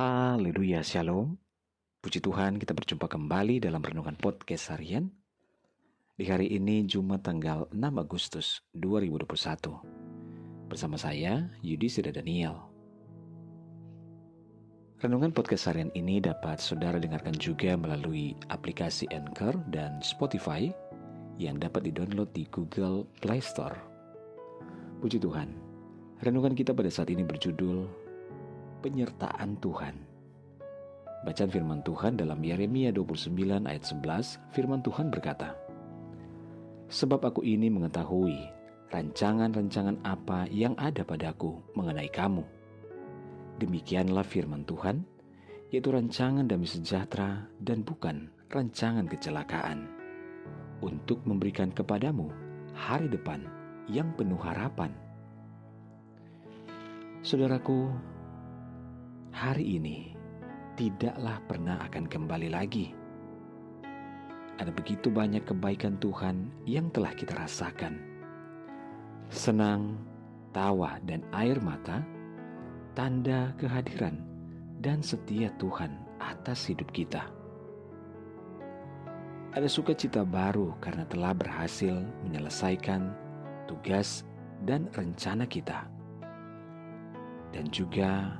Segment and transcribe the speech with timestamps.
[0.00, 1.36] Haleluya, Shalom.
[2.00, 5.12] Puji Tuhan, kita berjumpa kembali dalam renungan podcast harian.
[6.16, 9.28] Di hari ini Jumat tanggal 6 Agustus 2021.
[10.72, 12.64] Bersama saya, Yudi Sida Daniel.
[15.04, 20.72] Renungan podcast harian ini dapat saudara dengarkan juga melalui aplikasi Anchor dan Spotify
[21.36, 23.76] yang dapat didownload di Google Play Store.
[25.04, 25.52] Puji Tuhan,
[26.24, 27.99] renungan kita pada saat ini berjudul
[28.80, 29.94] penyertaan Tuhan.
[31.20, 35.52] Bacaan firman Tuhan dalam Yeremia 29 ayat 11, firman Tuhan berkata,
[36.88, 38.40] Sebab aku ini mengetahui
[38.90, 42.42] rancangan-rancangan apa yang ada padaku mengenai kamu.
[43.60, 45.04] Demikianlah firman Tuhan,
[45.70, 49.86] yaitu rancangan damai sejahtera dan bukan rancangan kecelakaan,
[50.82, 52.32] untuk memberikan kepadamu
[52.74, 53.46] hari depan
[53.86, 54.90] yang penuh harapan.
[57.20, 57.92] Saudaraku,
[59.30, 60.14] hari ini
[60.74, 62.92] tidaklah pernah akan kembali lagi.
[64.60, 67.96] Ada begitu banyak kebaikan Tuhan yang telah kita rasakan.
[69.32, 69.96] Senang,
[70.52, 72.04] tawa, dan air mata,
[72.92, 74.20] tanda kehadiran
[74.84, 77.24] dan setia Tuhan atas hidup kita.
[79.50, 83.10] Ada sukacita baru karena telah berhasil menyelesaikan
[83.66, 84.22] tugas
[84.62, 85.88] dan rencana kita.
[87.50, 88.38] Dan juga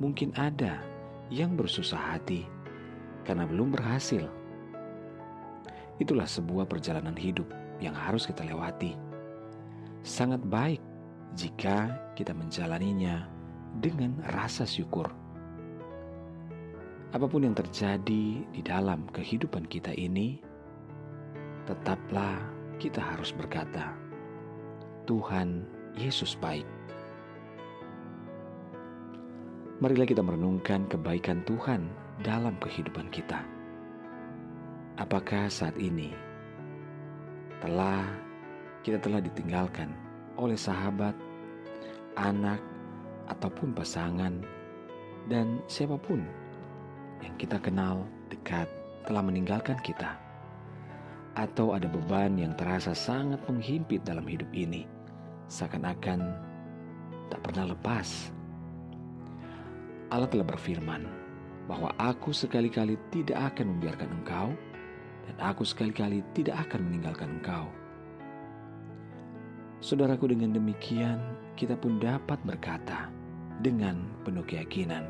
[0.00, 0.80] mungkin ada
[1.28, 2.48] yang bersusah hati
[3.28, 4.26] karena belum berhasil.
[6.00, 7.46] Itulah sebuah perjalanan hidup
[7.78, 8.96] yang harus kita lewati.
[10.00, 10.80] Sangat baik
[11.36, 13.28] jika kita menjalaninya
[13.78, 15.12] dengan rasa syukur.
[17.12, 20.40] Apa pun yang terjadi di dalam kehidupan kita ini,
[21.68, 22.40] tetaplah
[22.80, 23.92] kita harus berkata,
[25.04, 26.79] "Tuhan Yesus baik."
[29.80, 31.88] Marilah kita merenungkan kebaikan Tuhan
[32.20, 33.40] dalam kehidupan kita.
[35.00, 36.12] Apakah saat ini
[37.64, 38.04] telah
[38.84, 39.88] kita telah ditinggalkan
[40.36, 41.16] oleh sahabat,
[42.12, 42.60] anak,
[43.32, 44.44] ataupun pasangan,
[45.32, 46.28] dan siapa pun
[47.24, 48.68] yang kita kenal dekat
[49.08, 50.12] telah meninggalkan kita?
[51.40, 54.84] Atau ada beban yang terasa sangat menghimpit dalam hidup ini,
[55.48, 56.20] seakan-akan
[57.32, 58.36] tak pernah lepas
[60.10, 61.06] Allah telah berfirman
[61.70, 64.48] bahwa aku sekali-kali tidak akan membiarkan engkau
[65.30, 67.70] dan aku sekali-kali tidak akan meninggalkan engkau.
[69.78, 71.22] Saudaraku dengan demikian
[71.54, 73.06] kita pun dapat berkata
[73.62, 75.06] dengan penuh keyakinan,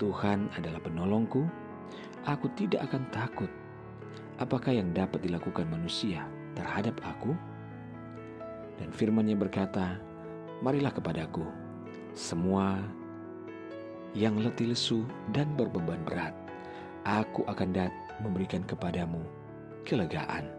[0.00, 1.44] Tuhan adalah penolongku,
[2.24, 3.50] aku tidak akan takut.
[4.40, 6.24] Apakah yang dapat dilakukan manusia
[6.56, 7.36] terhadap aku?
[8.80, 10.00] Dan firman-Nya berkata,
[10.64, 11.44] Marilah kepadaku,
[12.14, 12.80] semua
[14.12, 16.36] yang letih lesu dan berbeban berat,
[17.08, 19.24] aku akan dat memberikan kepadamu
[19.88, 20.52] kelegaan.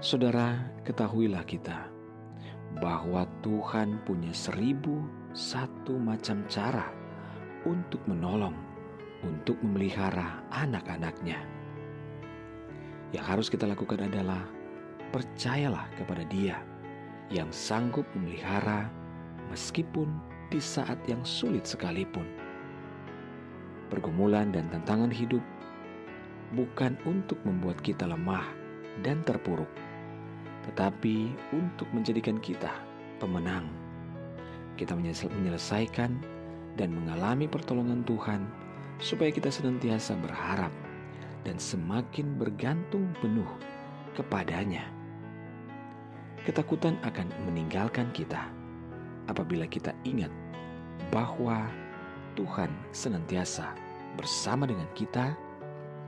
[0.00, 1.88] Saudara, ketahuilah kita
[2.80, 5.04] bahwa Tuhan punya seribu
[5.36, 6.88] satu macam cara
[7.68, 8.56] untuk menolong,
[9.24, 11.40] untuk memelihara anak-anaknya.
[13.12, 14.44] Yang harus kita lakukan adalah
[15.12, 16.60] percayalah kepada Dia
[17.28, 18.88] yang sanggup memelihara
[19.52, 20.08] meskipun
[20.48, 22.45] di saat yang sulit sekalipun
[23.88, 25.42] pergumulan dan tantangan hidup
[26.54, 28.46] bukan untuk membuat kita lemah
[29.02, 29.68] dan terpuruk,
[30.70, 32.70] tetapi untuk menjadikan kita
[33.18, 33.66] pemenang.
[34.76, 36.20] Kita menyelesaikan
[36.76, 38.44] dan mengalami pertolongan Tuhan
[39.00, 40.72] supaya kita senantiasa berharap
[41.44, 43.48] dan semakin bergantung penuh
[44.12, 44.84] kepadanya.
[46.44, 48.46] Ketakutan akan meninggalkan kita
[49.26, 50.30] apabila kita ingat
[51.10, 51.66] bahwa
[52.36, 53.72] Tuhan senantiasa
[54.14, 55.32] bersama dengan kita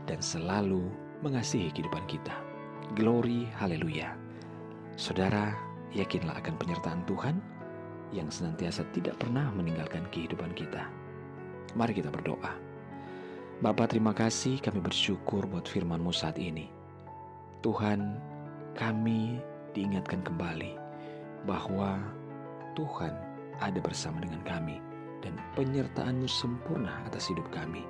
[0.04, 0.84] dan selalu
[1.24, 2.36] mengasihi kehidupan kita.
[2.94, 4.12] Glory, haleluya.
[5.00, 5.56] Saudara,
[5.92, 7.40] yakinlah akan penyertaan Tuhan
[8.12, 10.88] yang senantiasa tidak pernah meninggalkan kehidupan kita.
[11.76, 12.56] Mari kita berdoa.
[13.58, 16.70] Bapa terima kasih kami bersyukur buat firman-Mu saat ini.
[17.60, 18.16] Tuhan,
[18.78, 19.42] kami
[19.74, 20.78] diingatkan kembali
[21.44, 21.98] bahwa
[22.78, 23.12] Tuhan
[23.58, 24.78] ada bersama dengan kami
[25.22, 27.82] dan penyertaanmu sempurna atas hidup kami.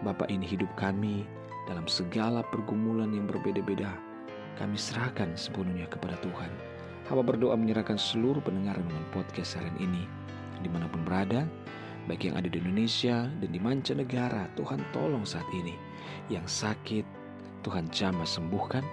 [0.00, 1.28] Bapak ini hidup kami
[1.68, 3.92] dalam segala pergumulan yang berbeda-beda.
[4.56, 6.52] Kami serahkan sepenuhnya kepada Tuhan.
[7.08, 10.06] Hamba berdoa menyerahkan seluruh pendengar dengan podcast hari ini.
[10.60, 11.48] Di mana pun berada,
[12.06, 15.74] baik yang ada di Indonesia dan di mancanegara, Tuhan tolong saat ini.
[16.28, 17.04] Yang sakit,
[17.66, 18.84] Tuhan jamah sembuhkan.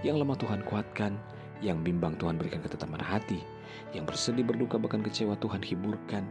[0.00, 1.12] Yang lemah Tuhan kuatkan.
[1.60, 3.40] Yang bimbang Tuhan berikan ketetapan hati.
[3.92, 6.24] Yang bersedih berduka bahkan kecewa Tuhan hiburkan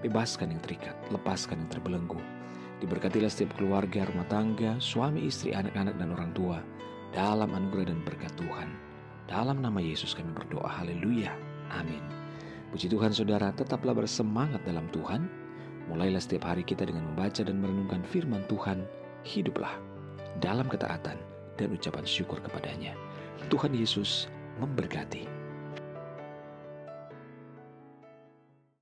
[0.00, 2.20] bebaskan yang terikat, lepaskan yang terbelenggu.
[2.80, 6.58] Diberkatilah setiap keluarga, rumah tangga, suami, istri, anak-anak, dan orang tua
[7.12, 8.72] dalam anugerah dan berkat Tuhan.
[9.28, 11.36] Dalam nama Yesus kami berdoa, haleluya,
[11.70, 12.02] amin.
[12.72, 15.26] Puji Tuhan saudara, tetaplah bersemangat dalam Tuhan.
[15.90, 18.86] Mulailah setiap hari kita dengan membaca dan merenungkan firman Tuhan.
[19.26, 19.76] Hiduplah
[20.40, 21.18] dalam ketaatan
[21.58, 22.96] dan ucapan syukur kepadanya.
[23.52, 24.30] Tuhan Yesus
[24.62, 25.39] memberkati.